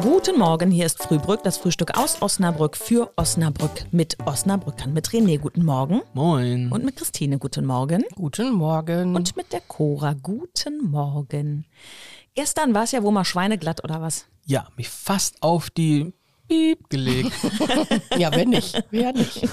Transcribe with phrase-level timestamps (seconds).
[0.00, 4.94] Guten Morgen, hier ist Frühbrück, das Frühstück aus Osnabrück für Osnabrück mit Osnabrückern.
[4.94, 6.00] Mit René, guten Morgen.
[6.14, 6.72] Moin.
[6.72, 8.02] Und mit Christine, guten Morgen.
[8.14, 9.14] Guten Morgen.
[9.14, 11.66] Und mit der Cora, guten Morgen.
[12.34, 14.24] Gestern war es ja wohl mal schweineglatt, oder was?
[14.46, 16.14] Ja, mich fast auf die
[16.48, 17.32] Piep gelegt.
[18.16, 19.46] ja, wenn nicht, wer nicht.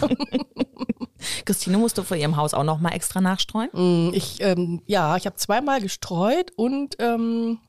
[1.45, 3.69] Christine musste vor ihrem Haus auch noch mal extra nachstreuen.
[3.73, 7.59] Mm, ich, ähm, ja, ich habe zweimal gestreut und ähm,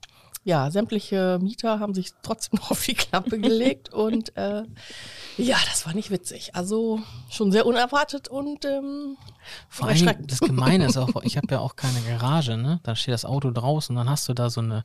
[0.43, 4.62] ja, sämtliche Mieter haben sich trotzdem noch auf die Klappe gelegt und äh,
[5.36, 6.54] ja, das war nicht witzig.
[6.54, 7.00] Also
[7.31, 9.17] schon sehr unerwartet und ähm,
[9.68, 12.81] Vor allem das Gemeine ist auch, ich habe ja auch keine Garage, ne?
[12.82, 14.84] Da steht das Auto draußen, dann hast du da so eine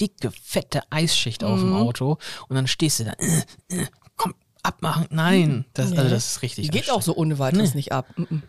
[0.00, 1.76] dicke, fette Eisschicht auf dem Mhm.
[1.76, 3.86] Auto und dann stehst du da, äh, äh,
[4.16, 5.66] komm, abmachen, nein.
[5.74, 6.70] Das, also das ist richtig.
[6.70, 8.06] Geht auch so ohne weiteres nicht ab.
[8.16, 8.42] Mm, mm.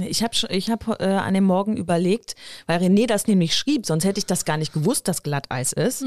[0.00, 2.34] Ich habe ich hab, äh, an dem Morgen überlegt,
[2.66, 6.04] weil René das nämlich schrieb, sonst hätte ich das gar nicht gewusst, dass Glatteis ist.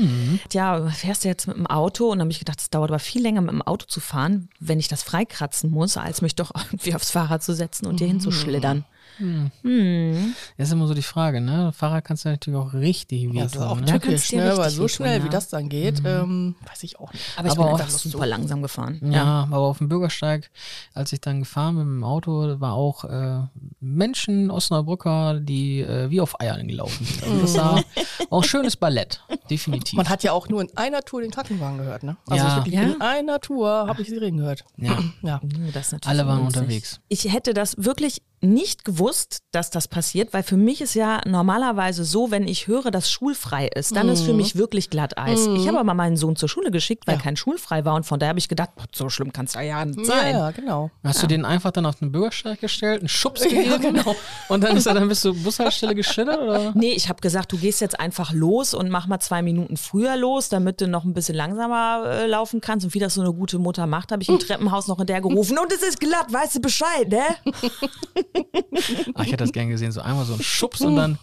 [0.52, 2.05] Ja, fährst du jetzt mit dem Auto?
[2.05, 4.50] Und dann habe ich gedacht, es dauert aber viel länger mit dem Auto zu fahren,
[4.59, 8.08] wenn ich das freikratzen muss, als mich doch irgendwie aufs Fahrrad zu setzen und hier
[8.08, 8.85] hinzuschlittern.
[9.19, 11.72] Das ist immer so die Frage, ne?
[11.73, 13.85] Fahrrad kannst du natürlich auch richtig Ja, das ist auch ne?
[13.85, 14.57] tückisch, ne?
[14.57, 15.25] Weil so schnell, ja.
[15.25, 17.23] wie das dann geht, ähm, weiß ich auch nicht.
[17.35, 19.00] Aber ich Aber bin auch einfach super langsam gefahren.
[19.11, 20.50] Ja, aber auf dem Bürgersteig,
[20.94, 23.41] als ich dann gefahren bin mit dem Auto, war auch äh,
[23.84, 27.23] Menschen, Osnabrücker, die äh, wie auf Eiern gelaufen sind.
[27.23, 27.84] Also das war
[28.30, 29.98] auch schönes Ballett, definitiv.
[29.98, 32.16] Man hat ja auch nur in einer Tour den Krankenwagen gehört, ne?
[32.30, 32.50] Also Ja.
[32.52, 32.81] ich wirklich Ja?
[32.84, 34.64] in einer Tour habe ich sie reden gehört.
[34.78, 34.98] Ja.
[35.22, 35.42] Ja.
[35.73, 37.00] Das ist natürlich Alle waren unterwegs.
[37.09, 42.03] Ich hätte das wirklich nicht gewusst, dass das passiert, weil für mich ist ja normalerweise
[42.03, 45.47] so, wenn ich höre, dass schulfrei ist, dann ist für mich wirklich Glatteis.
[45.47, 47.22] Ich habe aber meinen Sohn zur Schule geschickt, weil Ja.
[47.22, 49.61] kein schulfrei war und von daher habe ich gedacht, boah, so schlimm kann es da
[49.61, 50.31] ja nicht Ja, sein.
[50.35, 50.91] ja, genau.
[51.03, 54.16] Hast du den einfach dann auf den Bürgersteig gestellt, einen Schubs gegeben genau.
[54.50, 56.39] und dann ist er dann bis zur Bushaltestelle geschlittert?
[56.41, 56.72] Oder?
[56.83, 60.17] Nee, ich habe gesagt, du gehst jetzt einfach los und mach mal zwei Minuten früher
[60.17, 62.85] los, damit du noch ein bisschen langsamer äh, laufen kannst.
[62.85, 65.57] Und wie das so eine gute Mutter macht, habe ich im Treppenhaus noch hinterher gerufen.
[65.57, 67.22] Und es ist glatt, weißt du Bescheid, ne?
[69.16, 71.17] Ach, ich hätte das gern gesehen, so einmal so ein Schubs und dann.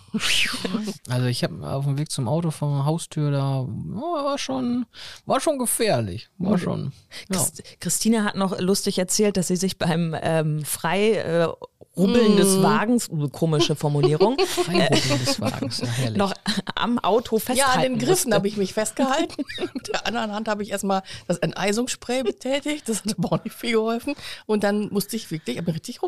[1.08, 4.86] Also ich habe auf dem Weg zum Auto von der Haustür da, oh, war schon,
[5.26, 6.28] war schon gefährlich.
[6.38, 6.92] War schon.
[7.30, 7.36] Ja.
[7.38, 11.48] Christ- Christine hat noch lustig erzählt, dass sie sich beim ähm, frei äh,
[11.96, 16.16] Rubbeln des Wagens, uh, komische Formulierung, Freirubbeln des Wagens, ja herrlich.
[16.18, 16.32] noch
[16.76, 19.42] am Auto Ja, festhalten an den Griffen habe ich mich festgehalten.
[19.74, 22.88] Mit der anderen Hand habe ich erstmal das Enteisungsspray betätigt.
[22.88, 24.14] Das hat aber auch nicht viel geholfen.
[24.46, 26.00] Und dann musste ich wirklich, ich bin richtig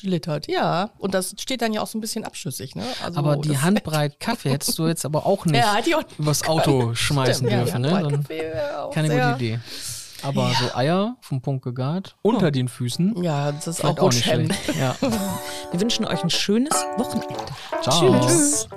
[0.00, 0.48] rumgeschlittert.
[0.48, 2.74] Ja, und das steht dann ja auch so ein bisschen abschüssig.
[2.74, 2.84] Ne?
[3.02, 6.94] Also aber die Handbreit Kaffee hättest du jetzt aber auch nicht Ja, auch übers Auto
[6.94, 7.84] schmeißen Stimmt, ja, dürfen.
[7.84, 8.24] ja, ne?
[8.26, 9.60] Dann, keine gute Idee.
[10.22, 14.24] Aber so Eier vom Punkt gegart, unter den Füßen, Ja, das ist auch auch nicht
[14.24, 14.52] schlecht.
[14.78, 14.94] Ja.
[15.72, 17.34] Wir wünschen euch ein schönes Wochenende.
[17.82, 18.20] Ciao.
[18.20, 18.68] Tschüss.